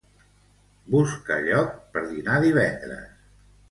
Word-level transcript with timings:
Busca 0.95 1.39
lloc 1.51 1.79
per 1.93 2.05
dinar 2.09 2.43
divendres. 2.49 3.19